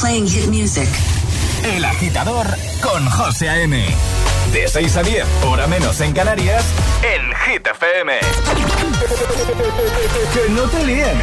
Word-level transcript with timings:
playing 0.00 0.26
hit 0.26 0.48
music. 0.48 0.88
El 1.64 1.84
agitador 1.84 2.46
con 2.82 3.08
José 3.08 3.48
A.M. 3.48 3.84
De 4.52 4.68
6 4.68 4.96
a 4.96 5.02
10, 5.02 5.24
hora 5.44 5.66
menos 5.66 6.00
en 6.00 6.12
Canarias, 6.12 6.64
en 7.02 7.34
Hit 7.34 7.66
FM. 7.66 8.12
que 10.34 10.50
no 10.50 10.62
te 10.62 10.84
líen. 10.84 11.18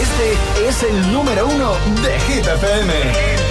Este 0.00 0.68
es 0.68 0.82
el 0.82 1.12
número 1.12 1.46
uno 1.46 1.72
de 2.02 2.20
Hit 2.20 2.46
FM. 2.46 3.43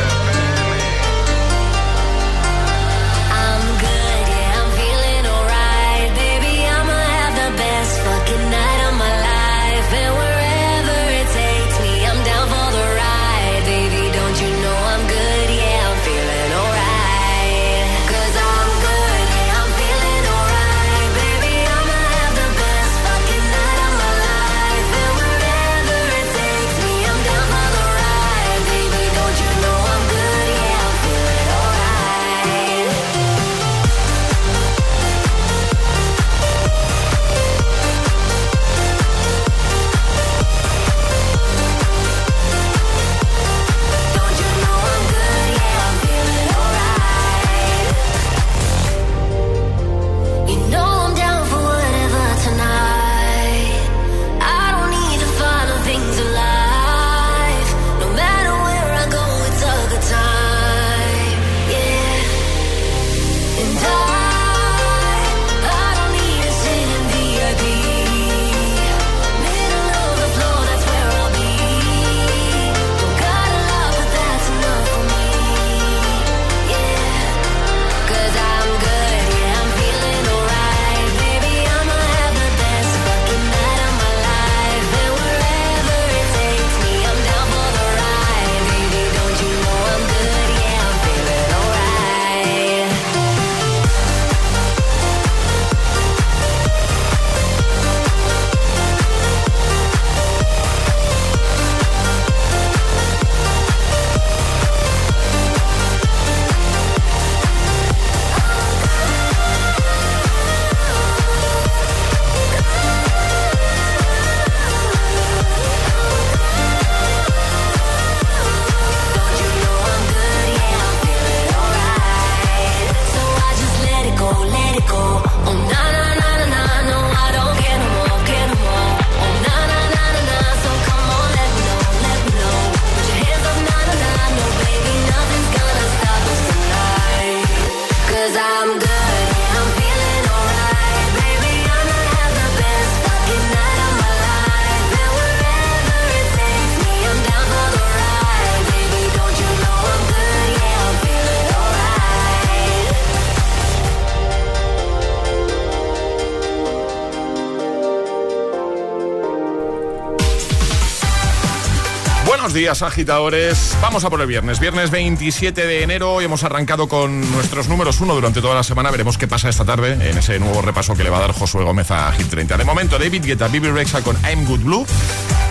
Agitadores. 162.69 163.77
Vamos 163.81 164.03
a 164.05 164.09
por 164.09 164.21
el 164.21 164.27
viernes. 164.27 164.59
Viernes 164.59 164.89
27 164.89 165.65
de 165.65 165.83
enero 165.83 166.21
y 166.21 166.25
hemos 166.25 166.43
arrancado 166.43 166.87
con 166.87 167.29
nuestros 167.31 167.67
números 167.67 167.99
uno 168.01 168.15
durante 168.15 168.41
toda 168.41 168.55
la 168.55 168.63
semana. 168.63 168.89
Veremos 168.89 169.17
qué 169.17 169.27
pasa 169.27 169.49
esta 169.49 169.65
tarde 169.65 170.09
en 170.09 170.17
ese 170.17 170.39
nuevo 170.39 170.61
repaso 170.61 170.95
que 170.95 171.03
le 171.03 171.09
va 171.09 171.17
a 171.17 171.21
dar 171.21 171.33
Josué 171.33 171.63
Gómez 171.63 171.91
a 171.91 172.11
Hit 172.13 172.29
30. 172.29 172.57
De 172.57 172.63
momento, 172.63 172.97
David 172.97 173.25
Guetta, 173.25 173.47
Bibi 173.47 173.69
Rexa 173.69 174.01
con 174.01 174.17
I'm 174.23 174.45
Good 174.45 174.61
Blue. 174.61 174.85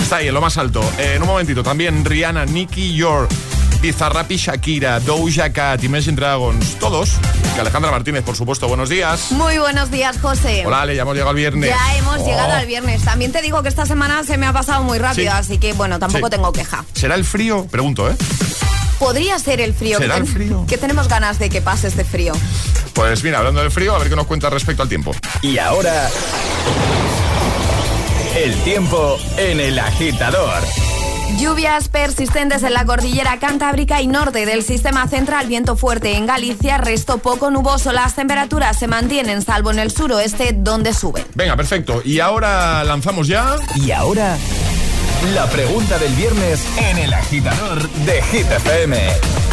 Está 0.00 0.16
ahí 0.16 0.28
en 0.28 0.34
lo 0.34 0.40
más 0.40 0.56
alto. 0.58 0.82
en 0.98 1.22
un 1.22 1.28
momentito, 1.28 1.62
también 1.62 2.04
Rihanna, 2.04 2.46
Nicky 2.46 2.96
Your. 3.82 3.92
Bizarrapi, 3.92 4.36
Shakira, 4.36 5.00
Doja 5.00 5.52
Cat, 5.52 5.82
Imagine 5.84 6.16
Dragons, 6.16 6.76
todos. 6.78 7.12
Y 7.56 7.60
Alejandra 7.60 7.90
Martínez, 7.90 8.22
por 8.22 8.36
supuesto, 8.36 8.68
buenos 8.68 8.88
días. 8.88 9.32
Muy 9.32 9.58
buenos 9.58 9.90
días, 9.90 10.18
José. 10.20 10.64
Hola, 10.66 10.86
le 10.86 10.96
ya 10.96 11.02
hemos 11.02 11.14
llegado 11.14 11.30
al 11.30 11.36
viernes. 11.36 11.70
Ya 11.70 11.96
hemos 11.96 12.18
oh. 12.20 12.26
llegado 12.26 12.52
al 12.52 12.66
viernes. 12.66 13.02
También 13.02 13.32
te 13.32 13.42
digo 13.42 13.62
que 13.62 13.68
esta 13.68 13.86
semana 13.86 14.24
se 14.24 14.38
me 14.38 14.46
ha 14.46 14.52
pasado 14.52 14.82
muy 14.82 14.98
rápido, 14.98 15.32
así 15.32 15.58
que 15.58 15.72
bueno, 15.72 15.98
tampoco 15.98 16.30
tengo 16.30 16.52
queja. 16.52 16.84
¿Será 16.94 17.14
el 17.14 17.24
frío? 17.24 17.66
Pregunto, 17.70 18.10
¿eh? 18.10 18.16
Podría 18.98 19.38
ser 19.38 19.60
el 19.60 19.74
frío. 19.74 19.98
¿Será 19.98 20.16
el 20.16 20.26
frío? 20.26 20.64
Que 20.68 20.78
tenemos 20.78 21.08
ganas 21.08 21.38
de 21.38 21.50
que 21.50 21.60
pase 21.60 21.88
este 21.88 22.04
frío. 22.04 22.32
Pues 22.94 23.22
mira, 23.24 23.38
hablando 23.38 23.60
del 23.60 23.70
frío, 23.70 23.94
a 23.94 23.98
ver 23.98 24.08
qué 24.08 24.16
nos 24.16 24.26
cuenta 24.26 24.48
respecto 24.50 24.82
al 24.82 24.88
tiempo. 24.88 25.12
Y 25.42 25.58
ahora... 25.58 26.08
El 28.36 28.54
tiempo 28.62 29.18
en 29.36 29.60
el 29.60 29.78
agitador. 29.78 30.62
Lluvias 31.38 31.88
persistentes 31.88 32.62
en 32.62 32.72
la 32.72 32.84
cordillera 32.84 33.38
cantábrica 33.38 34.00
y 34.00 34.06
norte 34.06 34.46
del 34.46 34.62
sistema 34.62 35.08
central, 35.08 35.46
viento 35.46 35.76
fuerte 35.76 36.16
en 36.16 36.26
Galicia, 36.26 36.78
resto 36.78 37.18
poco 37.18 37.50
nuboso. 37.50 37.92
Las 37.92 38.14
temperaturas 38.14 38.78
se 38.78 38.86
mantienen, 38.86 39.42
salvo 39.42 39.70
en 39.70 39.78
el 39.78 39.90
suroeste, 39.90 40.54
donde 40.56 40.94
suben. 40.94 41.24
Venga, 41.34 41.56
perfecto. 41.56 42.02
Y 42.04 42.20
ahora 42.20 42.84
lanzamos 42.84 43.28
ya. 43.28 43.56
Y 43.74 43.90
ahora. 43.90 44.36
La 45.34 45.46
pregunta 45.46 45.98
del 45.98 46.12
viernes 46.14 46.66
en 46.76 46.98
el 46.98 47.14
agitador 47.14 47.88
de 47.90 48.20
Hit 48.22 48.50
FM. 48.50 48.98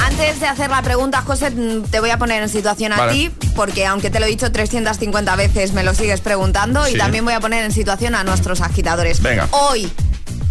Antes 0.03 0.39
de 0.39 0.47
hacer 0.47 0.71
la 0.71 0.81
pregunta, 0.81 1.21
José, 1.21 1.51
te 1.91 1.99
voy 1.99 2.09
a 2.09 2.17
poner 2.17 2.41
en 2.41 2.49
situación 2.49 2.91
a 2.91 3.09
ti, 3.09 3.29
porque 3.55 3.85
aunque 3.85 4.09
te 4.09 4.19
lo 4.19 4.25
he 4.25 4.29
dicho 4.29 4.51
350 4.51 5.35
veces, 5.35 5.73
me 5.73 5.83
lo 5.83 5.93
sigues 5.93 6.21
preguntando, 6.21 6.87
y 6.89 6.97
también 6.97 7.23
voy 7.23 7.35
a 7.35 7.39
poner 7.39 7.63
en 7.63 7.71
situación 7.71 8.15
a 8.15 8.23
nuestros 8.23 8.61
agitadores. 8.61 9.21
Venga. 9.21 9.47
Hoy, 9.51 9.91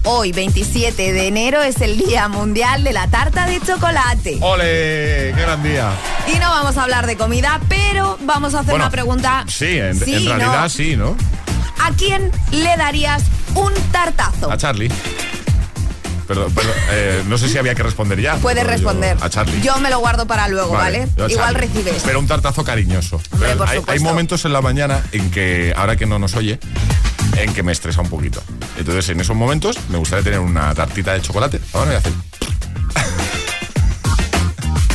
Hoy, 0.05 0.33
27 0.33 1.13
de 1.13 1.27
enero, 1.27 1.63
es 1.63 1.81
el 1.81 1.99
Día 1.99 2.29
Mundial 2.29 2.85
de 2.85 2.93
la 2.93 3.09
Tarta 3.09 3.47
de 3.47 3.61
Chocolate. 3.61 4.39
¡Ole! 4.41 5.33
¡Qué 5.35 5.41
gran 5.41 5.63
día! 5.63 5.93
Y 6.35 6.39
no 6.39 6.49
vamos 6.49 6.77
a 6.77 6.85
hablar 6.85 7.07
de 7.07 7.17
comida, 7.17 7.61
pero 7.69 8.19
vamos 8.23 8.55
a 8.55 8.61
hacer 8.61 8.75
una 8.75 8.91
pregunta. 8.91 9.45
Sí, 9.49 9.79
en, 9.79 10.01
realidad 10.01 10.69
sí, 10.69 10.97
¿no? 10.97 11.17
¿A 11.81 11.93
quién 11.93 12.31
le 12.51 12.77
darías 12.77 13.25
un 13.55 13.73
tartazo? 13.93 14.51
A 14.51 14.57
Charlie. 14.57 14.91
Perdón, 16.27 16.53
perdón 16.53 16.75
eh, 16.91 17.23
no 17.27 17.39
sé 17.39 17.49
si 17.49 17.57
había 17.57 17.75
que 17.75 17.83
responder 17.83 18.21
ya. 18.21 18.37
Puedes 18.37 18.67
responder. 18.67 19.17
a 19.21 19.31
Charlie. 19.31 19.61
Yo 19.63 19.79
me 19.79 19.89
lo 19.89 19.99
guardo 19.99 20.27
para 20.27 20.49
luego, 20.49 20.73
¿vale? 20.73 21.09
Igual 21.29 21.55
recibes. 21.55 22.03
Pero 22.05 22.19
un 22.19 22.27
tartazo 22.27 22.65
cariñoso. 22.65 23.21
hay, 23.67 23.81
hay, 23.87 23.99
momentos 24.01 24.45
en 24.45 24.53
la 24.53 24.61
mañana 24.61 25.03
en 25.13 25.31
que, 25.31 25.73
ahora 25.77 25.97
que 25.97 26.07
no 26.07 26.19
nos 26.19 26.35
oye, 26.35 26.61
en 27.37 27.53
que 27.53 27.63
me 27.63 27.73
estresa 27.73 28.01
un 28.01 28.09
poquito. 28.09 28.43
Entonces, 28.77 29.09
en 29.11 29.21
esos 29.21 29.37
momentos, 29.37 29.79
me 29.91 29.99
gustaría 29.99 30.25
tener 30.25 30.41
una 30.41 30.75
tartita 30.75 31.13
de 31.13 31.23
chocolate. 31.23 31.61
Ahora 31.73 31.87
voy 31.87 31.95
a 31.97 31.99
hacer. 31.99 32.13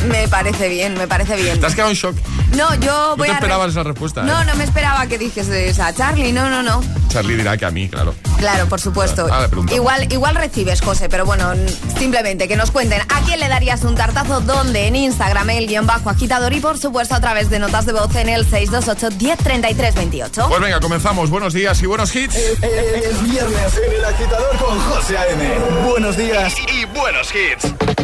Me 0.08 0.28
parece 0.28 0.68
bien, 0.68 0.94
me 0.94 1.06
parece 1.06 1.36
bien. 1.36 1.58
¿Te 1.60 1.66
has 1.66 1.74
quedado 1.74 1.90
en 1.90 1.96
shock? 1.96 2.16
No, 2.56 2.74
yo 2.76 3.14
voy 3.16 3.28
a.. 3.28 3.32
no 3.32 3.38
esperabas 3.38 3.70
esa 3.70 3.82
respuesta. 3.82 4.22
No, 4.22 4.42
¿eh? 4.42 4.44
no 4.44 4.54
me 4.56 4.64
esperaba 4.64 5.06
que 5.06 5.18
dijese 5.18 5.68
esa. 5.68 5.92
Charlie, 5.94 6.32
no, 6.32 6.48
no, 6.48 6.62
no. 6.62 6.82
Charlie 7.08 7.36
dirá 7.36 7.56
que 7.56 7.64
a 7.64 7.70
mí, 7.70 7.88
claro. 7.88 8.14
Claro, 8.38 8.68
por 8.68 8.80
supuesto. 8.80 9.26
Ah, 9.30 9.48
igual, 9.72 10.12
igual 10.12 10.34
recibes, 10.34 10.80
José, 10.80 11.08
pero 11.08 11.24
bueno, 11.24 11.52
simplemente 11.98 12.48
que 12.48 12.56
nos 12.56 12.70
cuenten 12.70 13.00
a 13.00 13.20
quién 13.24 13.40
le 13.40 13.48
darías 13.48 13.84
un 13.84 13.94
tartazo, 13.94 14.40
dónde, 14.40 14.86
en 14.88 14.96
Instagram, 14.96 15.48
el 15.50 15.66
guion 15.66 15.86
bajo 15.86 16.10
agitador 16.10 16.52
y 16.52 16.60
por 16.60 16.76
supuesto 16.76 17.14
a 17.14 17.20
través 17.20 17.50
de 17.50 17.58
notas 17.58 17.86
de 17.86 17.92
voz 17.92 18.14
en 18.16 18.28
el 18.28 18.44
628 18.44 19.16
1033 19.16 19.94
28. 19.94 20.48
Pues 20.48 20.60
venga, 20.60 20.80
comenzamos. 20.80 21.30
Buenos 21.30 21.54
días 21.54 21.80
y 21.82 21.86
buenos 21.86 22.14
hits. 22.14 22.34
Es, 22.34 23.22
viernes 23.22 23.80
en 23.86 23.92
el 23.94 24.04
agitador 24.04 24.56
con 24.58 24.78
José 24.80 25.16
A.M. 25.16 25.58
Buenos 25.88 26.16
días 26.16 26.54
y 26.68 26.84
buenos 26.86 27.32
hits. 27.34 28.03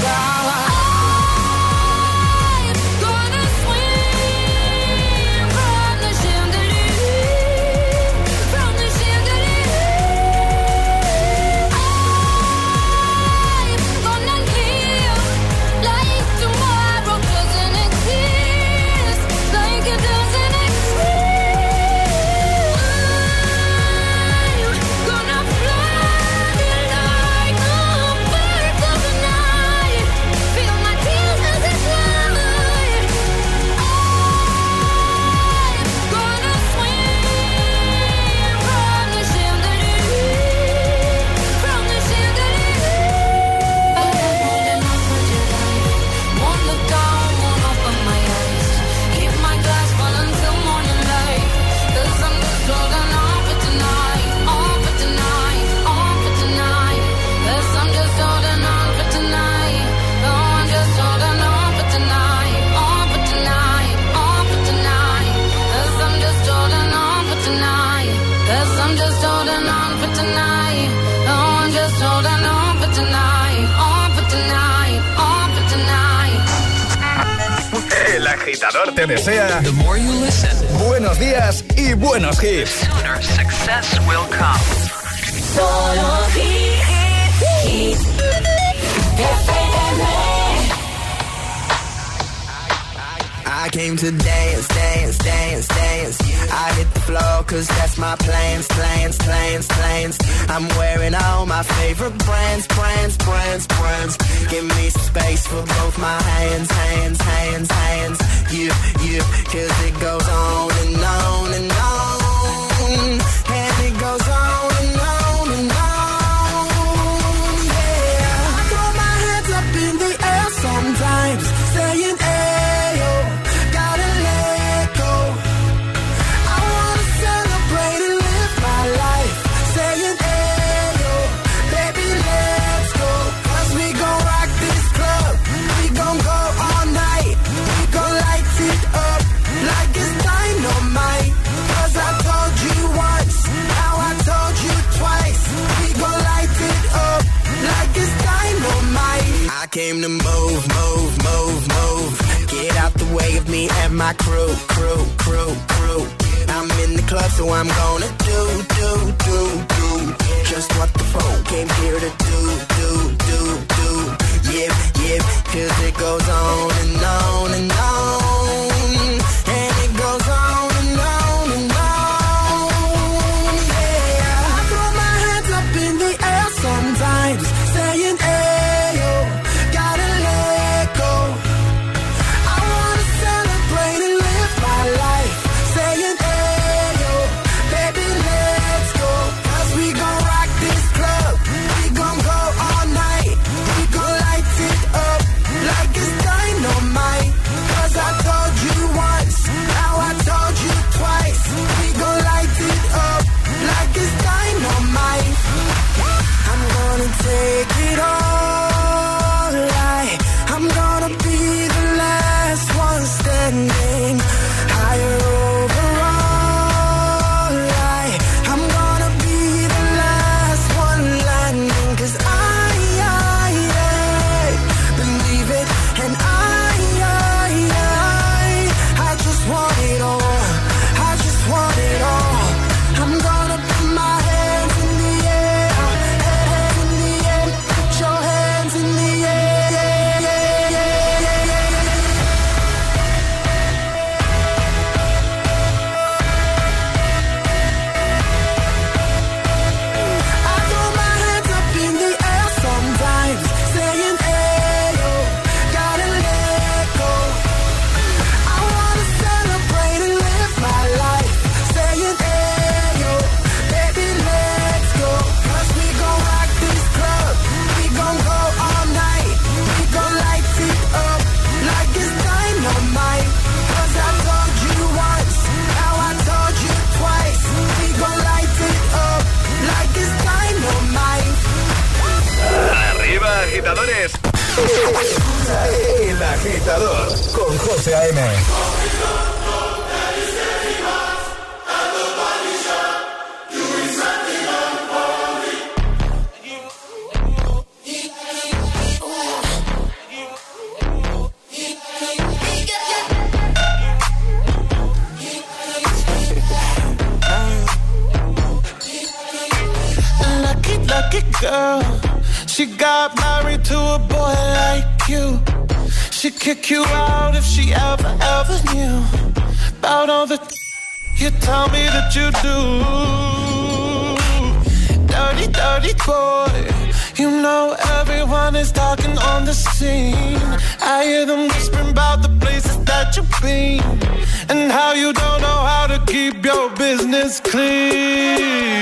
business 336.77 337.39
clean. 337.39 338.81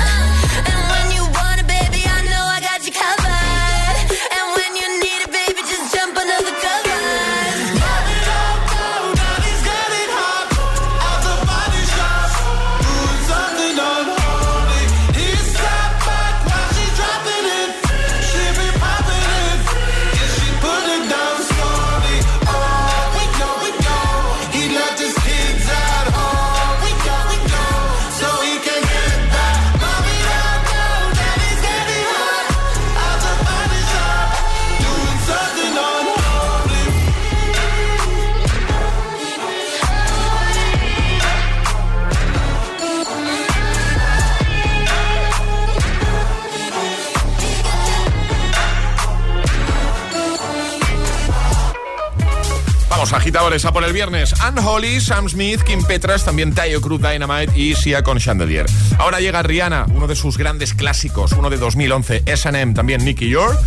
agitadores 53.21 53.65
a 53.65 53.71
por 53.71 53.83
el 53.83 53.93
viernes. 53.93 54.33
Anne 54.41 54.61
Holly, 54.65 54.99
Sam 54.99 55.29
Smith, 55.29 55.61
Kim 55.61 55.83
Petras, 55.83 56.25
también 56.25 56.55
Tayo 56.55 56.81
Cruz 56.81 56.99
Dynamite 56.99 57.55
y 57.55 57.75
Sia 57.75 58.01
con 58.01 58.17
Chandelier. 58.17 58.65
Ahora 58.97 59.19
llega 59.19 59.43
Rihanna, 59.43 59.85
uno 59.93 60.07
de 60.07 60.15
sus 60.15 60.39
grandes 60.39 60.73
clásicos, 60.73 61.33
uno 61.33 61.51
de 61.51 61.57
2011, 61.57 62.23
S&M, 62.25 62.73
también 62.73 63.05
Nicky 63.05 63.29
York 63.29 63.59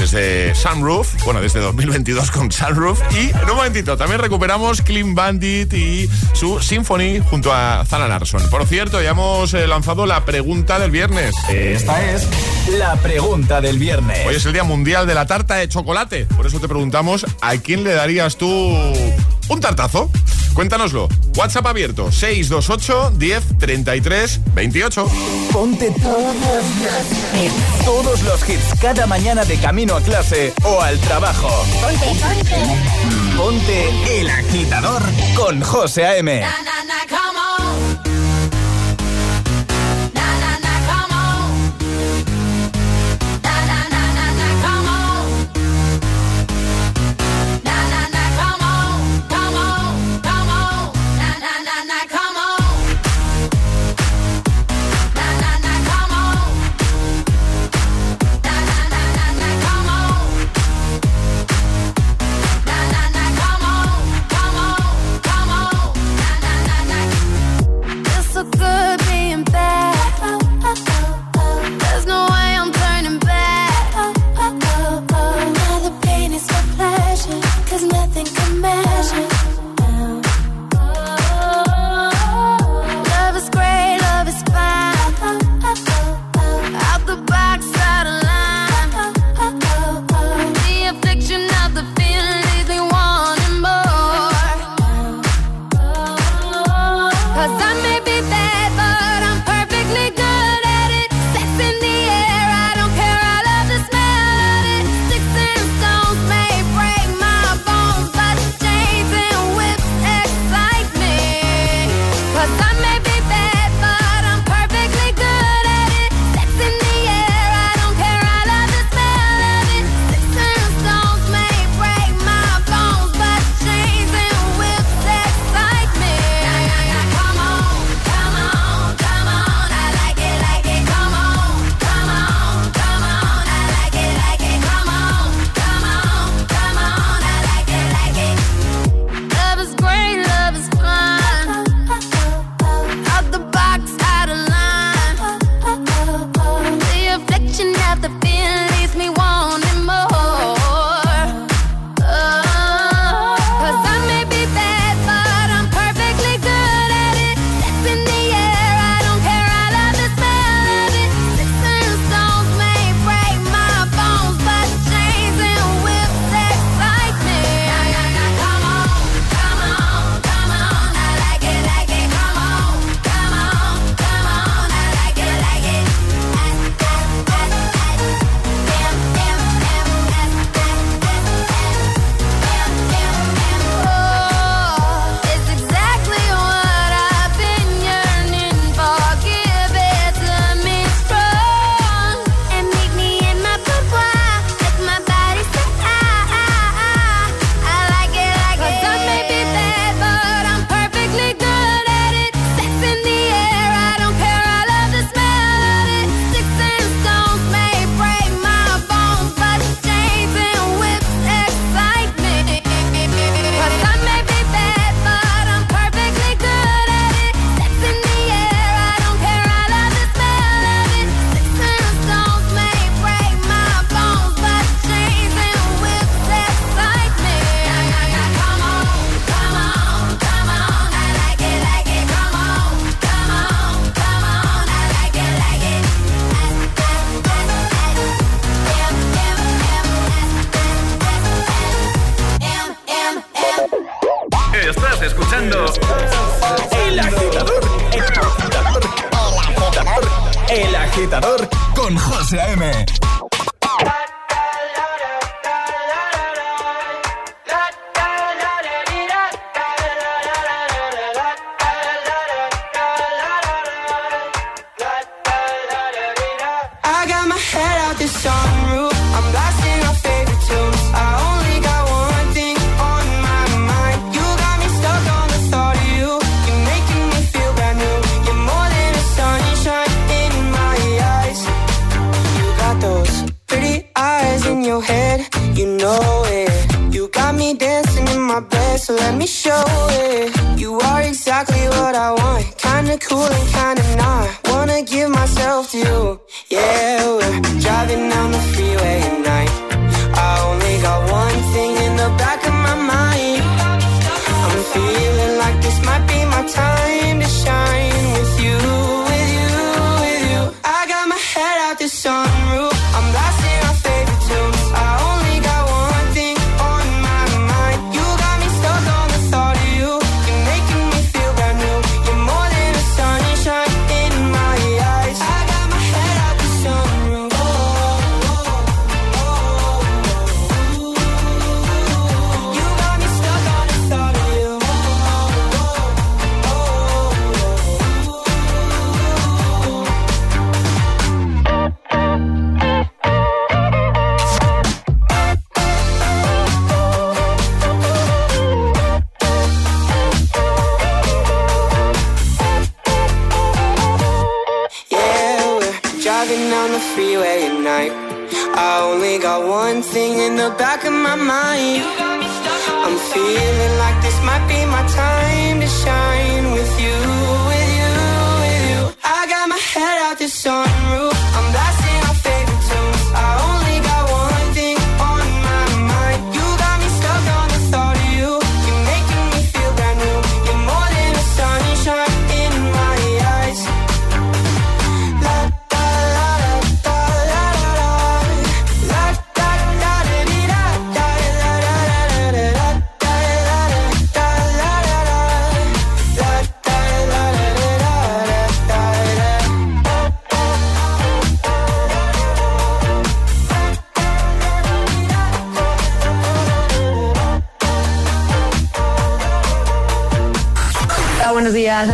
desde 0.00 0.54
Sunroof, 0.54 1.24
bueno, 1.24 1.42
desde 1.42 1.60
2022 1.60 2.30
con 2.30 2.50
Sunroof. 2.50 3.00
Y 3.12 3.28
en 3.28 3.50
un 3.50 3.56
momentito 3.56 3.98
también 3.98 4.18
recuperamos 4.18 4.80
Clean 4.80 5.14
Bandit 5.14 5.72
y 5.74 6.08
su 6.32 6.58
Symphony 6.58 7.20
junto 7.20 7.52
a 7.52 7.84
Zana 7.84 8.08
Larson. 8.08 8.48
Por 8.48 8.66
cierto, 8.66 9.02
ya 9.02 9.10
hemos 9.10 9.52
eh, 9.52 9.66
lanzado 9.66 10.06
la 10.06 10.24
pregunta 10.24 10.78
del 10.78 10.90
viernes. 10.90 11.34
Esta 11.50 12.12
es 12.12 12.26
la 12.78 12.96
pregunta 12.96 13.60
del 13.60 13.78
viernes. 13.78 14.26
Hoy 14.26 14.36
es 14.36 14.46
el 14.46 14.54
Día 14.54 14.64
Mundial 14.64 15.06
de 15.06 15.14
la 15.14 15.26
Tarta 15.26 15.56
de 15.56 15.68
Chocolate. 15.68 16.24
Por 16.34 16.46
eso 16.46 16.60
te 16.60 16.66
preguntamos, 16.66 17.26
¿a 17.42 17.56
quién 17.58 17.84
le 17.84 17.92
darías 17.92 18.38
tú 18.38 18.48
un 19.50 19.60
tartazo. 19.60 20.10
Cuéntanoslo. 20.54 21.08
WhatsApp 21.36 21.66
abierto 21.66 22.10
628 22.10 23.12
10 23.16 23.58
33 23.58 24.40
28. 24.54 25.08
Ponte 25.52 25.90
todos 26.02 26.34
los, 26.34 27.84
todos 27.84 28.22
los 28.22 28.48
hits 28.48 28.80
cada 28.80 29.06
mañana 29.06 29.44
de 29.44 29.56
camino 29.58 29.96
a 29.96 30.00
clase 30.00 30.52
o 30.64 30.80
al 30.80 30.98
trabajo. 31.00 31.48
Ponte, 31.80 32.06
ponte. 32.06 33.36
Ponte 33.36 34.20
el 34.20 34.28
agitador 34.28 35.02
con 35.34 35.60
José 35.62 36.06
A.M. 36.06 36.42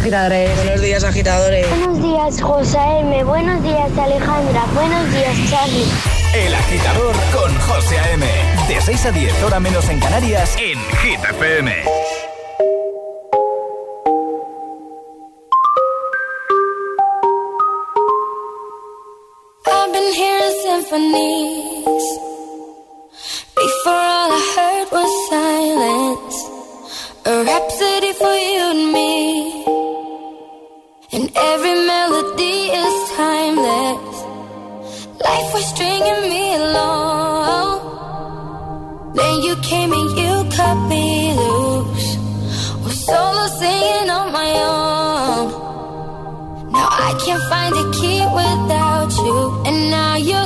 agitadores. 0.06 0.50
Eh. 0.50 0.54
Buenos 0.56 0.80
días, 0.82 1.04
agitadores. 1.04 1.68
Buenos 1.68 2.02
días, 2.02 2.40
José 2.40 2.78
M. 3.00 3.24
Buenos 3.24 3.62
días, 3.62 3.98
Alejandra. 3.98 4.64
Buenos 4.74 5.12
días, 5.12 5.36
Charlie. 5.50 5.86
El 6.32 6.54
agitador 6.54 7.14
con 7.32 7.52
José 7.60 7.96
M. 8.12 8.26
De 8.68 8.80
6 8.80 9.06
a 9.06 9.10
10, 9.10 9.42
hora 9.42 9.58
menos 9.58 9.88
en 9.88 9.98
Canarias, 9.98 10.56
en 10.58 10.78
Hit 10.98 11.18
FM. 11.30 11.72
I've 19.66 19.92
been 19.92 20.14
hearing 20.14 20.54
symphonies. 20.62 22.04
Before 23.56 23.92
all 23.92 24.30
I 24.30 24.52
heard 24.54 24.92
was 24.92 25.28
silence. 25.30 26.36
A 27.24 27.44
rhapsody 27.44 28.12
for 28.12 28.34
you 28.34 28.70
and 28.70 28.92
me. 28.92 29.75
Every 31.38 31.74
melody 31.74 32.72
is 32.82 33.10
timeless. 33.10 34.24
Life 35.20 35.52
was 35.52 35.66
stringing 35.66 36.22
me 36.30 36.54
along. 36.54 37.68
Then 39.14 39.34
you 39.42 39.56
came 39.56 39.92
and 39.92 40.10
you 40.16 40.44
cut 40.56 40.76
me 40.88 41.34
loose. 41.34 42.16
Was 42.84 43.04
solo 43.04 43.46
singing 43.60 44.08
on 44.08 44.32
my 44.32 44.50
own. 44.72 45.50
Now 46.72 46.88
I 46.90 47.12
can't 47.22 47.44
find 47.52 47.74
a 47.74 47.86
key 47.98 48.20
without 48.40 49.12
you. 49.26 49.62
And 49.66 49.90
now 49.90 50.16
you're 50.16 50.45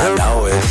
Know 0.00 0.46
it. 0.46 0.70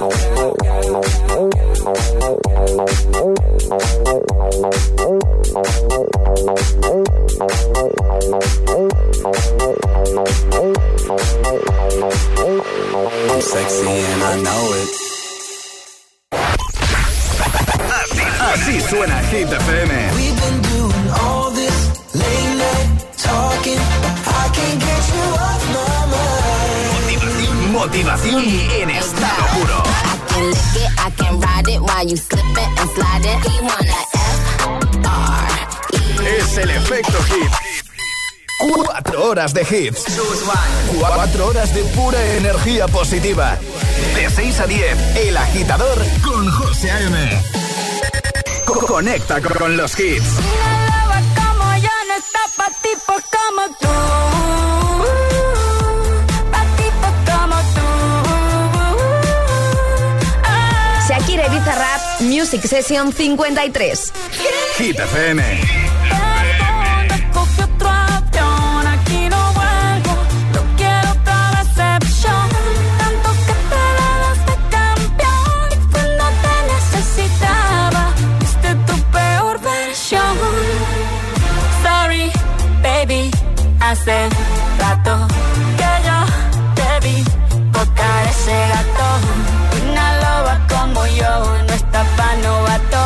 I'm 0.00 0.06
sexy 13.40 13.88
and 13.88 14.22
I 14.22 14.36
know 14.40 14.72
it. 14.78 14.88
Así 18.38 18.80
suena 18.80 19.18
Hit 19.30 19.48
FM. 19.50 19.90
We've 20.14 20.38
been 20.40 20.62
doing 20.62 21.10
all 21.20 21.50
this 21.50 21.90
late 22.14 22.54
night 22.56 22.88
talking. 23.16 23.78
I 23.78 24.48
can't 24.54 24.78
get 24.78 25.08
you 25.12 25.26
off 25.42 25.62
my 25.74 26.06
mind. 26.14 26.38
Motivación 27.72 28.44
en 28.80 28.90
estado 28.90 29.46
puro. 29.54 29.87
I 30.48 30.52
can 30.52 30.54
lick 30.54 30.76
it, 30.82 30.90
I 30.98 31.10
can 31.10 31.40
ride 31.40 31.68
it 31.68 31.80
while 31.80 32.06
you 32.08 32.16
slip 32.16 32.40
it 32.40 32.80
and 32.80 32.90
slide 32.90 33.24
it. 33.24 33.38
He 33.50 33.60
wanna 33.60 34.00
F 34.14 34.38
R 35.04 36.26
E. 36.26 36.38
Es 36.38 36.56
el 36.58 36.70
efecto 36.70 37.18
hit. 37.24 37.50
Cuatro 38.58 39.24
horas 39.28 39.52
de 39.54 39.62
hits. 39.62 40.04
Cuatro 40.98 41.48
horas 41.48 41.74
de 41.74 41.82
pura 41.94 42.18
energía 42.36 42.88
positiva. 42.88 43.58
De 44.14 44.30
6 44.30 44.60
a 44.60 44.66
10, 44.66 45.16
El 45.16 45.36
Agitador 45.36 45.98
con 46.24 46.50
José 46.50 46.90
A.M. 46.90 47.42
Co- 48.64 48.86
Conecta 48.86 49.40
con 49.40 49.76
los 49.76 49.98
hits. 50.00 50.24
Una 50.38 51.04
loba 51.04 51.20
como 51.36 51.76
yo 51.76 51.90
no 52.08 52.14
está 52.16 52.40
pa' 52.56 52.70
tipos 52.82 53.22
como 53.30 53.76
tú. 53.80 55.27
Shakira 61.38 61.46
y 61.46 61.58
Bizarrap 61.58 62.20
Music 62.20 62.62
Session 62.66 63.12
53. 63.12 64.12
Hit 64.76 64.98
FM. 64.98 65.42
El 65.42 65.58
mundo 66.74 67.14
coge 67.32 67.62
otro 67.62 67.88
avión, 67.88 68.86
aquí 68.86 69.28
no 69.28 69.52
vuelvo, 69.52 70.16
no 70.54 70.76
quiero 70.76 71.10
otra 71.12 71.62
decepción. 71.62 72.48
Tanto 72.98 73.30
que 73.46 73.54
te 73.70 73.82
dabas 73.98 74.46
de 74.46 74.54
campeón 74.70 75.68
y 75.70 75.92
cuando 75.92 76.24
te 76.42 76.54
necesitaba, 76.74 78.12
viste 78.40 78.74
tu 78.86 79.02
peor 79.12 79.60
versión. 79.60 80.36
Sorry, 81.82 82.32
baby, 82.82 83.30
hace 83.80 84.28
rato 84.78 85.28
que 85.76 85.90
yo 86.06 86.18
te 86.74 87.08
vi 87.08 87.24
tocar 87.72 88.26
ese 88.28 88.56
gato. 88.72 89.57
Como 90.98 91.10
yo 91.14 91.32
no 91.68 91.74
está 91.74 92.02
pa' 92.16 92.34
novato. 92.42 93.00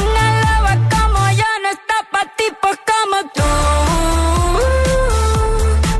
Una 0.00 0.26
loba 0.42 0.74
como 0.94 1.20
yo 1.30 1.50
no 1.60 1.68
está 1.76 1.96
pa' 2.12 2.26
tipos 2.36 2.76
como 2.90 3.18
tú. 3.34 3.50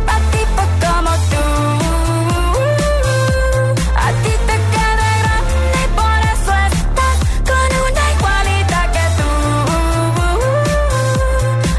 Pa' 0.07 0.21
tipos 0.31 0.69
como 0.85 1.11
tú. 1.33 1.45
A 3.97 4.09
ti 4.23 4.33
te 4.47 4.57
queda 4.73 5.09
grande 5.23 5.79
y 5.83 5.89
por 5.99 6.19
eso 6.33 6.53
estás 6.71 7.19
con 7.51 7.71
una 7.87 8.05
igualita 8.15 8.81
que 8.95 9.07
tú. 9.19 9.31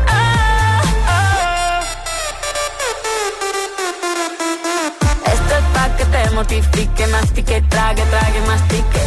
Ah, 0.09 0.81
ah. 1.07 1.81
Esto 5.31 5.53
es 5.55 5.65
pa' 5.73 5.89
que 5.95 6.03
te 6.05 6.21
mortifique, 6.31 7.07
mastique, 7.07 7.61
trague, 7.69 8.03
trague, 8.11 8.41
mastique. 8.41 9.06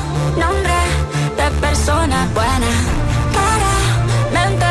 Nombre 0.37 0.79
de 1.37 1.51
persona 1.59 2.27
buena. 2.33 2.71
Claramente 3.33 4.65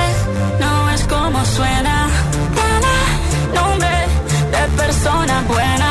no 0.61 0.91
es 0.91 1.03
como 1.05 1.45
suena. 1.45 2.09
Tiene 2.55 2.95
nombre 3.55 3.97
de 4.51 4.77
persona 4.77 5.43
buena. 5.49 5.90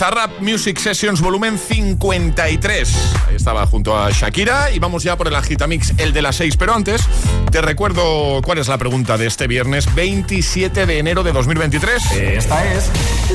Bizarrap 0.00 0.40
Music 0.40 0.78
Sessions 0.78 1.20
volumen 1.20 1.58
53. 1.58 2.94
Ahí 3.28 3.36
estaba 3.36 3.66
junto 3.66 3.98
a 3.98 4.10
Shakira 4.10 4.70
y 4.70 4.78
vamos 4.78 5.02
ya 5.02 5.14
por 5.18 5.28
el 5.28 5.34
Agitamix, 5.34 5.92
el 5.98 6.14
de 6.14 6.22
las 6.22 6.36
6. 6.36 6.56
Pero 6.56 6.72
antes, 6.72 7.02
te 7.50 7.60
recuerdo 7.60 8.40
cuál 8.42 8.56
es 8.56 8.68
la 8.68 8.78
pregunta 8.78 9.18
de 9.18 9.26
este 9.26 9.46
viernes 9.46 9.94
27 9.94 10.86
de 10.86 10.98
enero 11.00 11.22
de 11.22 11.32
2023. 11.32 12.12
Esta 12.12 12.72
es 12.72 12.90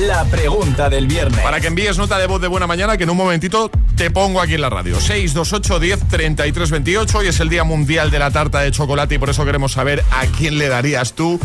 la 0.08 0.24
pregunta 0.24 0.90
del 0.90 1.06
viernes. 1.06 1.38
Para 1.38 1.60
que 1.60 1.68
envíes 1.68 1.98
nota 1.98 2.18
de 2.18 2.26
voz 2.26 2.40
de 2.40 2.48
buena 2.48 2.66
mañana, 2.66 2.96
que 2.96 3.04
en 3.04 3.10
un 3.10 3.16
momentito 3.16 3.70
te 3.94 4.10
pongo 4.10 4.40
aquí 4.40 4.54
en 4.54 4.62
la 4.62 4.68
radio. 4.68 4.98
628 4.98 5.78
10 5.78 6.08
33 6.08 6.70
28. 6.72 7.18
Hoy 7.18 7.28
es 7.28 7.38
el 7.38 7.48
Día 7.48 7.62
Mundial 7.62 8.10
de 8.10 8.18
la 8.18 8.32
Tarta 8.32 8.58
de 8.58 8.72
Chocolate 8.72 9.14
y 9.14 9.18
por 9.18 9.30
eso 9.30 9.44
queremos 9.44 9.70
saber 9.70 10.02
a 10.10 10.26
quién 10.36 10.58
le 10.58 10.68
darías 10.68 11.12
tú 11.12 11.38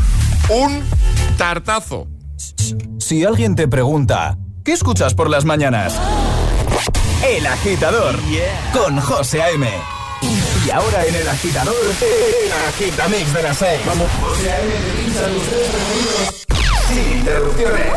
un 0.49 0.81
tartazo. 1.37 2.07
Si 2.97 3.23
alguien 3.23 3.55
te 3.55 3.67
pregunta, 3.67 4.39
¿qué 4.63 4.73
escuchas 4.73 5.13
por 5.13 5.29
las 5.29 5.45
mañanas? 5.45 5.99
El 7.27 7.45
agitador 7.45 8.19
con 8.73 8.99
José 8.99 9.41
A.M. 9.41 9.67
Y 10.65 10.69
ahora 10.69 11.05
en 11.05 11.15
el 11.15 11.27
agitador, 11.27 11.75
el 12.01 12.51
agitamix 12.69 13.33
de 13.33 13.43
las 13.43 13.57
6. 13.57 13.81
Vamos, 13.85 14.07
José 14.21 14.51
A.M. 14.51 14.71
te 15.03 15.19
tres 15.19 16.47
sin 16.87 17.17
interrupciones. 17.17 17.93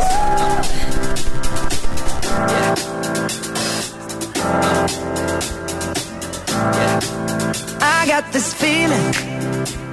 I 7.81 8.07
got 8.07 8.31
this 8.31 8.53
feeling 8.53 9.13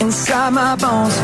inside 0.01 0.53
my 0.53 0.77
bones. 0.77 1.17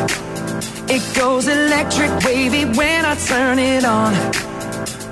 It 0.90 1.02
goes 1.14 1.46
electric 1.46 2.10
wavy 2.24 2.64
when 2.64 3.04
I 3.04 3.14
turn 3.14 3.58
it 3.58 3.84
on. 3.84 4.47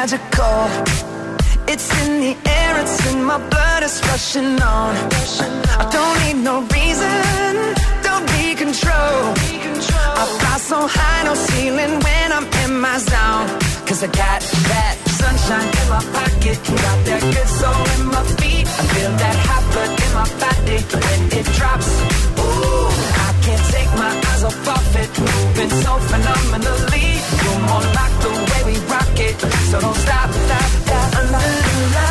Magical. 0.00 0.60
It's 1.72 1.88
in 2.02 2.10
the 2.24 2.34
air, 2.58 2.72
it's 2.82 2.98
in 3.12 3.22
my 3.22 3.38
blood, 3.52 3.82
it's 3.82 4.00
rushing 4.08 4.56
on. 4.76 4.92
I 5.82 5.84
don't 5.96 6.16
need 6.24 6.38
no 6.50 6.56
reason, 6.76 7.54
don't 8.06 8.26
be 8.34 8.54
control. 8.64 9.18
I 10.20 10.24
fly 10.38 10.56
so 10.70 10.78
high, 10.96 11.22
no 11.28 11.34
ceiling 11.34 11.94
when 12.06 12.28
I'm 12.36 12.46
in 12.64 12.72
my 12.80 12.96
zone. 13.10 13.48
Cause 13.86 14.00
I 14.02 14.10
got 14.24 14.40
that 14.72 14.94
sunshine 15.20 15.68
in 15.80 15.86
my 15.94 16.02
pocket, 16.16 16.56
got 16.84 16.98
that 17.08 17.22
good 17.34 17.50
soul 17.60 17.82
in 17.96 18.02
my 18.14 18.24
feet. 18.38 18.66
I 18.80 18.82
feel 18.92 19.12
that 19.22 19.36
hot 19.48 19.64
blood 19.72 19.92
in 20.04 20.10
my 20.20 20.28
body 20.44 20.78
when 20.96 21.20
it 21.38 21.46
drops. 21.56 21.90
Ooh, 22.40 23.19
can't 23.50 23.72
take 23.72 23.92
my 23.98 24.12
eyes 24.30 24.44
off 24.44 24.68
of 24.68 24.96
it, 25.02 25.10
moving 25.18 25.70
so 25.84 25.92
phenomenally. 26.10 27.06
You're 27.42 27.62
more 27.68 27.86
like 27.98 28.14
the 28.24 28.30
way 28.48 28.60
we 28.68 28.76
rock 28.86 29.18
it, 29.28 29.36
so 29.70 29.80
don't 29.80 29.96
stop, 29.96 30.30
stop, 30.30 30.70
stop. 30.84 31.16
Under 31.18 32.09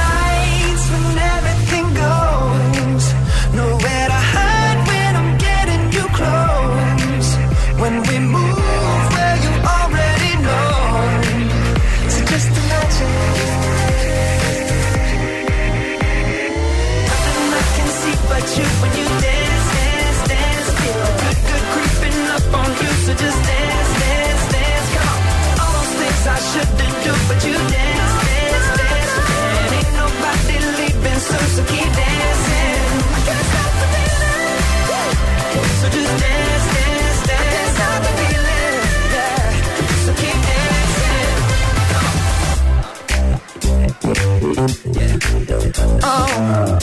Oh. 45.78 46.80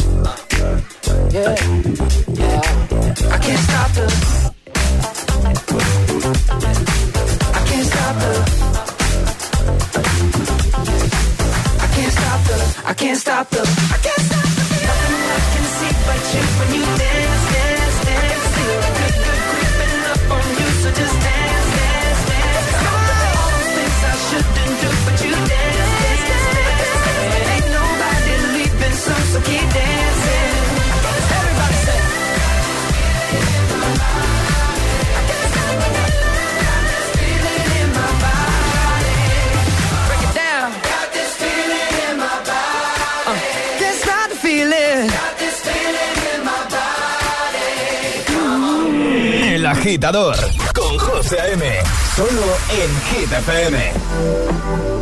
Yeah. 1.32 1.56
Yeah. 2.28 2.60
I 3.32 3.38
can't 3.38 3.58
stop 3.58 3.90
the. 3.92 4.06
I 7.52 7.60
can't 7.66 7.86
stop 7.86 8.14
the. 8.22 8.32
I 11.82 11.86
can't 11.94 12.12
stop 12.12 12.40
the. 12.46 12.58
I 12.86 12.94
can't 12.94 13.18
stop 13.18 13.50
the. 13.50 13.62
I 13.90 13.98
can't 13.98 14.22
stop 14.22 14.46
the. 14.46 14.66
Nothing 14.86 15.22
I 15.26 15.40
can 15.52 15.64
see 15.76 15.92
but 16.06 16.22
you 16.32 16.42
when 16.58 16.68
you 16.74 16.95
con 50.74 50.98
José 50.98 51.40
A.M. 51.40 51.64
Solo 52.14 52.42
en 52.70 53.00
Hit 53.18 53.32
FM. 53.32 54.95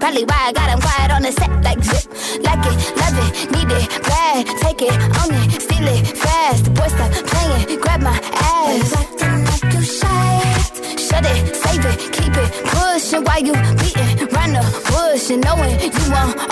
Probably 0.00 0.24
why 0.24 0.40
I 0.48 0.52
got 0.52 0.70
him 0.70 0.80
quiet 0.80 1.10
on 1.10 1.22
the 1.22 1.32
set 1.32 1.50
like 1.62 1.82
zip. 1.82 2.06
Like 2.46 2.64
it, 2.70 2.76
love 2.96 3.18
it, 3.24 3.50
need 3.50 3.70
it, 3.72 4.02
bad. 4.04 4.46
Take 4.62 4.82
it, 4.82 4.94
own 5.20 5.34
it, 5.34 5.62
steal 5.62 5.88
it, 5.88 6.06
fast. 6.16 6.64
The 6.64 6.70
boy 6.70 6.88
stop 6.88 7.10
playing, 7.26 7.80
grab 7.80 8.00
my 8.02 8.18
ass. 8.34 8.92
Acting 8.94 9.44
like 9.44 9.74
you 9.74 9.82
shy. 9.82 10.58
Shut 10.96 11.24
it, 11.26 11.56
save 11.56 11.84
it, 11.84 11.98
keep 12.12 12.34
it, 12.36 12.50
pushing 12.70 13.24
Why 13.24 13.38
you 13.38 13.54
beating 13.80 14.28
round 14.34 14.54
the 14.54 14.62
bush 14.88 15.30
and 15.30 15.42
knowing 15.44 15.80
you 15.80 16.10
want 16.12 16.47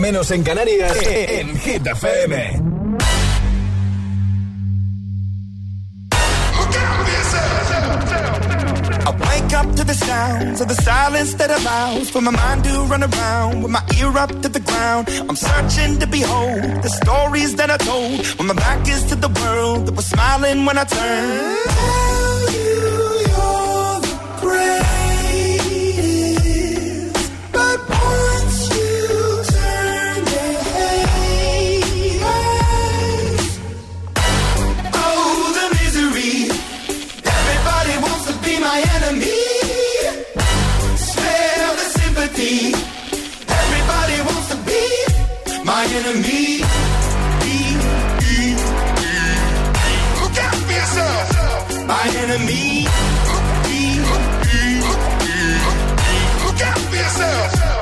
menos 0.00 0.30
en 0.32 0.42
Canarias, 0.42 0.96
e, 1.02 1.24
e, 1.24 1.40
en 1.40 1.56
Hit 1.58 1.86
I 1.86 1.90
wake 9.10 9.52
up 9.54 9.76
to 9.76 9.84
the 9.84 9.94
sounds 9.94 10.60
of 10.60 10.66
the 10.66 10.74
silence 10.74 11.34
that 11.34 11.50
allows 11.50 12.10
for 12.10 12.20
my 12.20 12.32
mind 12.32 12.64
to 12.64 12.82
run 12.90 13.04
around 13.04 13.62
with 13.62 13.70
my 13.70 13.82
ear 14.00 14.18
up 14.18 14.30
to 14.42 14.48
the 14.48 14.60
ground. 14.60 15.08
I'm 15.28 15.36
searching 15.36 16.00
to 16.00 16.06
behold 16.08 16.82
the 16.82 16.88
stories 16.88 17.54
that 17.56 17.70
I 17.70 17.76
told 17.76 18.26
when 18.38 18.48
my 18.48 18.54
back 18.54 18.88
is 18.88 19.04
to 19.04 19.14
the 19.14 19.28
world 19.28 19.86
that 19.86 19.94
was 19.94 20.06
smiling 20.06 20.64
when 20.64 20.78
I 20.78 20.84
turned. 20.84 22.67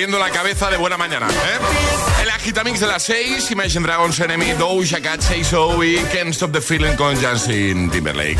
moviendo 0.00 0.18
la 0.18 0.30
cabeza 0.30 0.70
de 0.70 0.78
buena 0.78 0.96
mañana. 0.96 1.28
¿eh? 1.28 2.22
El 2.22 2.30
Agitamix 2.30 2.80
de 2.80 2.86
las 2.86 3.02
6, 3.02 3.50
Imagine 3.50 3.86
Dragons 3.86 4.18
Enemy, 4.18 4.52
Doja 4.52 4.98
Cat, 5.02 5.20
So 5.42 5.84
y 5.84 5.96
Can't 5.96 6.30
Stop 6.30 6.52
the 6.52 6.62
Feeling 6.62 6.94
con 6.96 7.22
Justin 7.22 7.90
Timberlake. 7.90 8.38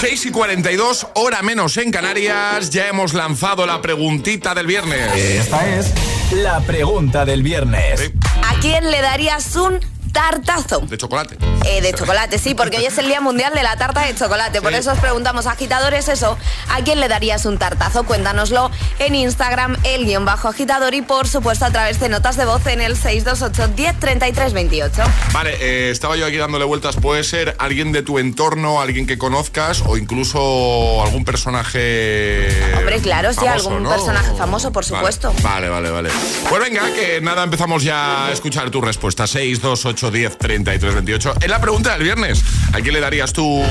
6 0.00 0.24
y 0.24 0.30
42, 0.30 1.08
hora 1.16 1.42
menos 1.42 1.76
en 1.76 1.90
Canarias, 1.90 2.70
ya 2.70 2.88
hemos 2.88 3.12
lanzado 3.12 3.66
la 3.66 3.82
preguntita 3.82 4.54
del 4.54 4.66
viernes. 4.66 5.14
Esta 5.14 5.68
es 5.68 5.92
la 6.32 6.60
pregunta 6.60 7.26
del 7.26 7.42
viernes. 7.42 8.12
¿A 8.42 8.58
quién 8.60 8.90
le 8.90 9.02
darías 9.02 9.54
un 9.54 9.80
tartazo? 10.16 10.80
De 10.80 10.96
chocolate. 10.96 11.36
Eh, 11.66 11.82
de 11.82 11.92
chocolate, 11.92 12.38
sí, 12.38 12.54
porque 12.54 12.78
hoy 12.78 12.86
es 12.86 12.96
el 12.96 13.06
Día 13.06 13.20
Mundial 13.20 13.52
de 13.54 13.62
la 13.62 13.76
Tarta 13.76 14.00
de 14.06 14.14
Chocolate. 14.14 14.62
Por 14.62 14.72
Sí. 14.72 14.78
eso 14.78 14.92
os 14.92 14.98
preguntamos, 14.98 15.44
agitadores, 15.46 16.08
eso, 16.08 16.38
¿a 16.70 16.80
quién 16.82 17.00
le 17.00 17.08
darías 17.08 17.44
un 17.44 17.58
tartazo? 17.58 18.04
Cuéntanoslo 18.04 18.70
en 18.98 19.14
Instagram, 19.14 19.76
el 19.84 20.06
guion 20.06 20.24
bajo 20.24 20.48
agitador 20.48 20.94
y 20.94 21.02
por 21.02 21.28
supuesto 21.28 21.66
a 21.66 21.70
través 21.70 22.00
de 22.00 22.08
notas 22.08 22.36
de 22.38 22.46
voz 22.46 22.66
en 22.66 22.80
el 22.80 22.96
628 22.96 23.68
10 23.76 24.00
33 24.00 24.52
28. 24.54 25.02
Vale, 25.32 25.54
eh, 25.60 25.90
estaba 25.90 26.16
yo 26.16 26.24
aquí 26.24 26.38
dándole 26.38 26.64
vueltas. 26.64 26.96
Puede 26.96 27.22
ser 27.22 27.54
alguien 27.58 27.92
de 27.92 28.02
tu 28.02 28.18
entorno, 28.18 28.80
alguien 28.80 29.06
que 29.06 29.18
conozcas 29.18 29.82
o 29.84 29.98
incluso 29.98 31.02
algún 31.04 31.24
personaje. 31.26 32.48
Hombre, 32.76 33.00
claro, 33.00 33.32
sí, 33.34 33.40
famoso, 33.40 33.68
algún 33.68 33.82
¿no? 33.82 33.90
personaje 33.90 34.32
famoso, 34.38 34.72
por 34.72 34.84
Vale, 34.84 34.96
supuesto. 34.96 35.34
Vale, 35.42 35.68
vale, 35.68 35.90
vale. 35.90 36.10
Pues 36.48 36.62
venga, 36.62 36.90
que 36.94 37.20
nada, 37.20 37.42
empezamos 37.42 37.82
ya 37.82 38.26
a 38.28 38.32
escuchar 38.32 38.70
tu 38.70 38.80
respuesta. 38.80 39.26
6, 39.26 39.60
2, 40.06 40.10
8, 40.10 40.10
10, 40.10 40.38
33, 40.38 40.94
28. 40.94 41.34
En 41.40 41.50
la 41.50 41.60
pregunta 41.60 41.92
del 41.92 42.02
viernes, 42.02 42.42
¿a 42.72 42.80
quién 42.80 42.94
le 42.94 43.00
darías 43.00 43.32
tú 43.32 43.62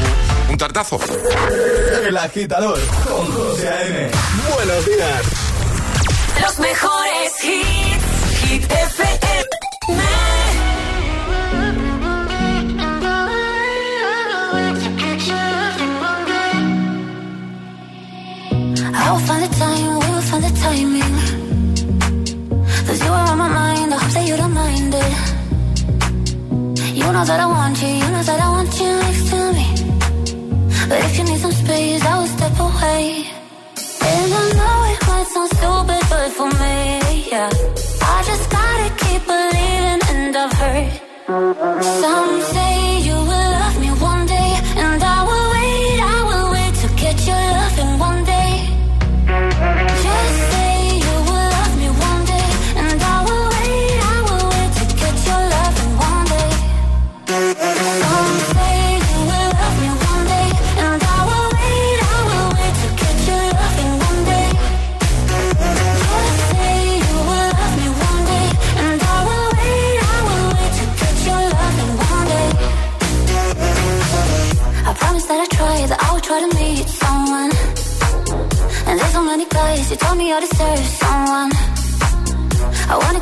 un 0.49 0.57
tartazo? 0.57 0.99
El 2.05 2.17
agitador 2.17 2.79
con 3.07 3.31
José 3.31 3.69
A.M. 3.69 4.11
Buenos 4.53 4.86
días. 4.86 5.21
Los 6.41 6.59
mejores 6.59 7.31
hits, 7.43 8.49
Hit 8.49 8.63
FM. 8.63 9.45
I 18.97 19.11
will 19.11 19.19
find 19.19 19.43
the 19.43 19.55
time, 19.55 19.99
we 19.99 20.05
will 20.09 20.21
find 20.21 20.43
the 20.43 20.59
timing. 20.59 21.05
You 27.06 27.12
know 27.12 27.24
that 27.24 27.39
I 27.39 27.45
want 27.45 27.80
you, 27.84 27.88
you 27.88 28.10
know 28.10 28.24
that 28.24 28.39
I 28.41 28.49
want 28.49 28.80
you 28.80 28.88
next 29.06 29.30
to 29.30 29.53
me. 29.53 29.68
But 30.89 30.99
if 31.06 31.18
you 31.20 31.24
need 31.26 31.39
some 31.39 31.51
space, 31.51 32.03
I 32.03 32.18
will 32.18 32.26
step 32.26 32.60
away. 32.60 33.14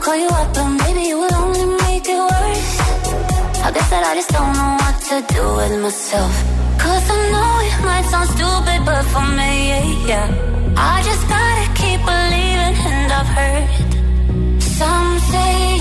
Call 0.04 0.18
you 0.18 0.28
up, 0.28 0.54
but 0.54 0.70
maybe 0.84 1.04
it 1.12 1.16
will 1.16 1.36
only 1.44 1.66
make 1.86 2.06
it 2.16 2.22
worse. 2.32 2.72
I 3.68 3.70
guess 3.74 3.90
that 3.90 4.04
I 4.12 4.14
just 4.20 4.32
don't 4.36 4.54
know 4.60 4.72
what 4.84 4.96
to 5.10 5.16
do 5.34 5.44
with 5.60 5.76
myself. 5.82 6.34
Cause 6.84 7.06
I 7.16 7.20
know 7.34 7.52
it 7.70 7.78
might 7.88 8.06
sound 8.12 8.30
stupid, 8.36 8.80
but 8.90 9.04
for 9.14 9.26
me, 9.40 9.54
yeah. 10.10 10.28
I 10.76 10.96
just 11.10 11.24
gotta 11.34 11.66
keep 11.80 12.00
believing, 12.12 12.76
and 12.92 13.10
I've 13.20 13.32
heard 13.38 13.66
some 14.78 15.10
say 15.32 15.73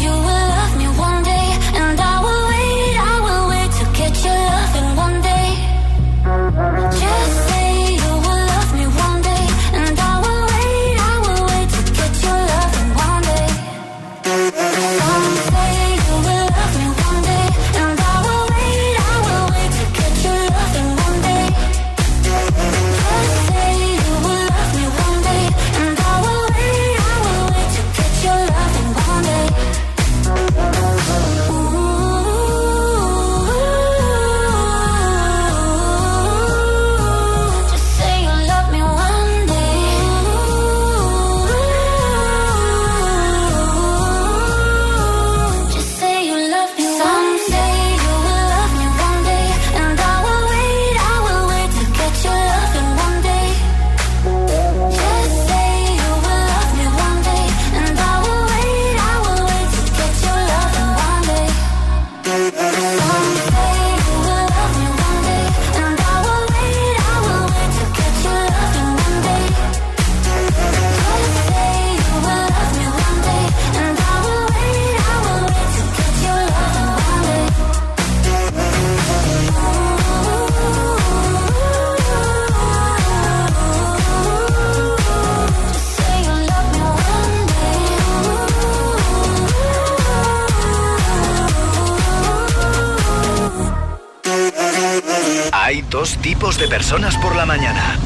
personas 96.72 97.18
por 97.18 97.36
la 97.36 97.44
mañana. 97.44 97.98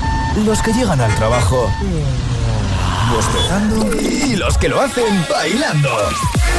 Los 0.44 0.60
que 0.60 0.72
llegan 0.72 1.00
al 1.00 1.14
trabajo 1.14 1.70
bostezando 3.14 3.94
y 3.94 4.34
los 4.34 4.58
que 4.58 4.68
lo 4.68 4.80
hacen 4.80 5.24
bailando. 5.30 5.88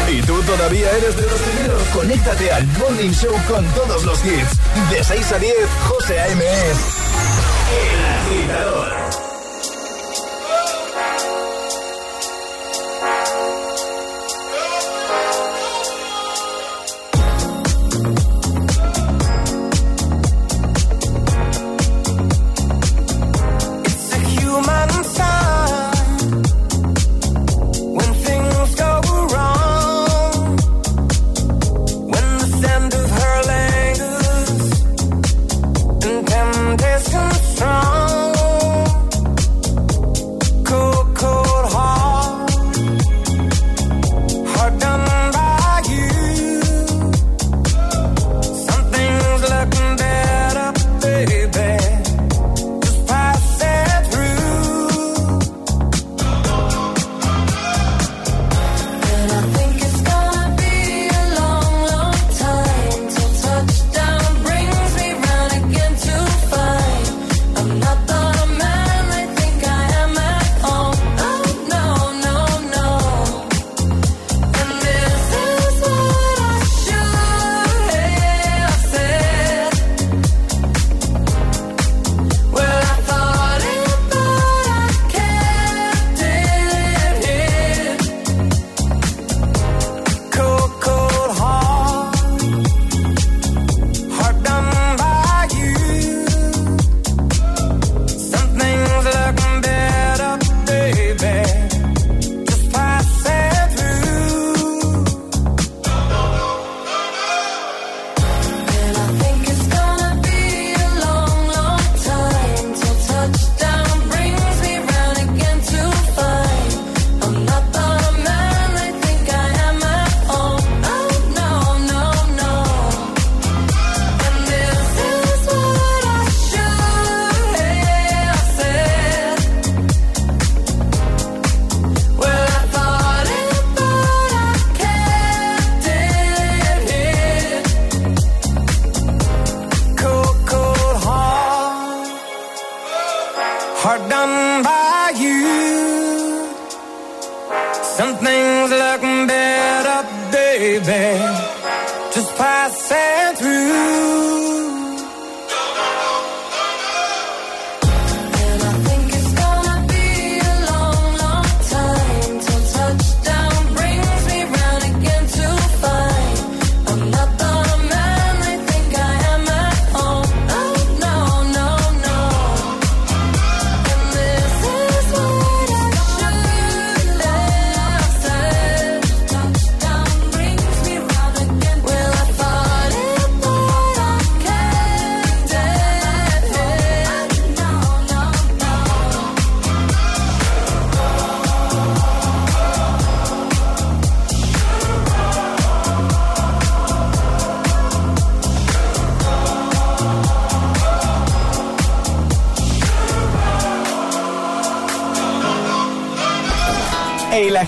Y 0.10 0.22
tú 0.22 0.42
todavía 0.44 0.90
eres 0.90 1.18
de 1.18 1.24
los 1.24 1.42
primeros. 1.42 1.82
Conéctate 1.94 2.50
al 2.50 2.66
Morning 2.80 3.12
Show 3.12 3.36
con 3.46 3.66
todos 3.72 4.06
los 4.06 4.24
hits. 4.24 4.58
De 4.90 5.04
6 5.04 5.32
a 5.34 5.38
10, 5.38 5.54
José 5.90 6.18
A.M. 6.22 6.46
El 7.84 8.40
agitador. 8.40 9.07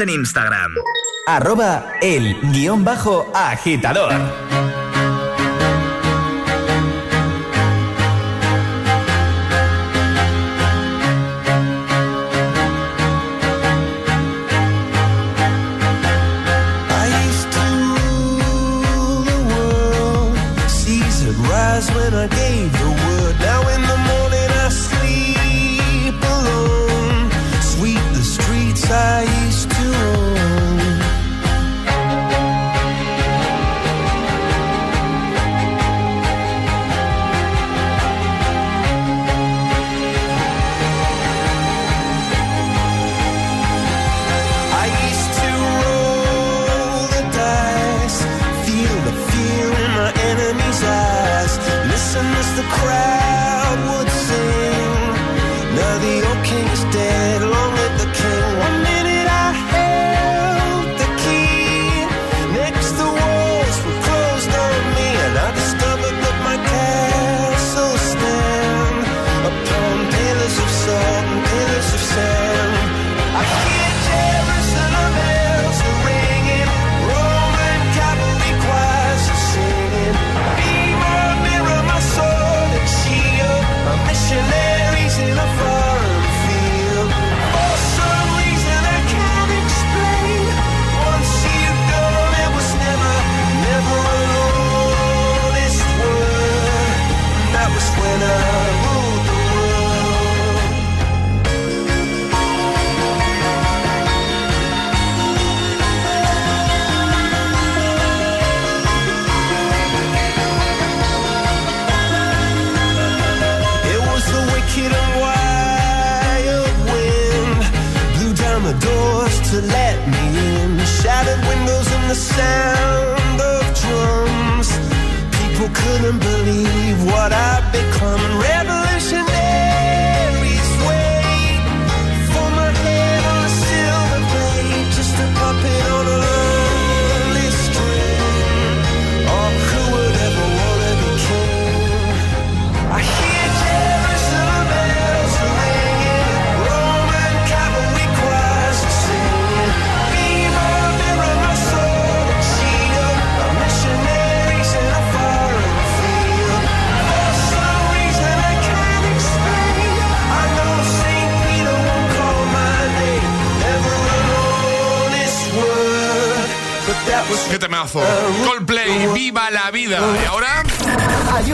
en 0.00 0.08
Instagram. 0.08 0.74
Arroba 1.26 1.92
el 2.00 2.36
guion 2.52 2.84
bajo 2.84 3.30
agitador. 3.34 4.49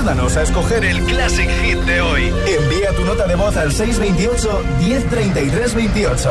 ayúdanos 0.07 0.37
a 0.37 0.43
escoger 0.43 0.85
el 0.85 1.03
Classic 1.03 1.51
Hit 1.63 1.79
de 1.79 2.01
hoy. 2.01 2.33
Envía 2.47 2.95
tu 2.95 3.05
nota 3.05 3.27
de 3.27 3.35
voz 3.35 3.57
al 3.57 3.73
628-103328. 3.73 6.31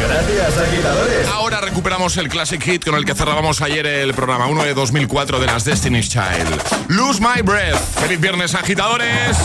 Gracias, 0.00 0.58
agitadores. 0.58 1.26
Ahora 1.28 1.60
recuperamos 1.60 2.16
el 2.18 2.28
Classic 2.28 2.62
Hit 2.62 2.84
con 2.84 2.94
el 2.94 3.04
que 3.04 3.16
cerrábamos 3.16 3.60
ayer 3.60 3.86
el 3.86 4.14
programa 4.14 4.46
1 4.46 4.62
de 4.62 4.74
2004 4.74 5.40
de 5.40 5.46
las 5.46 5.64
Destiny's 5.64 6.10
Child. 6.10 6.62
Lose 6.88 7.20
My 7.20 7.42
Breath. 7.42 7.80
Feliz 7.98 8.20
viernes, 8.20 8.54
agitadores. 8.54 9.36